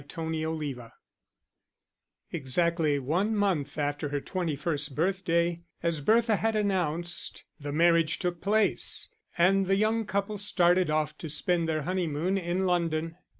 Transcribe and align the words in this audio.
Chapter 0.09 0.31
VII 0.55 0.75
Exactly 2.31 2.97
one 2.97 3.35
month 3.35 3.77
after 3.77 4.09
her 4.09 4.19
twenty 4.19 4.55
first 4.55 4.95
birthday, 4.95 5.61
as 5.83 6.01
Bertha 6.01 6.37
had 6.37 6.55
announced, 6.55 7.43
the 7.59 7.71
marriage 7.71 8.17
took 8.17 8.41
place; 8.41 9.09
and 9.37 9.67
the 9.67 9.75
young 9.75 10.07
couple 10.07 10.39
started 10.39 10.89
off 10.89 11.15
to 11.19 11.29
spend 11.29 11.69
their 11.69 11.83
honeymoon 11.83 12.35
in 12.39 12.65
London. 12.65 13.15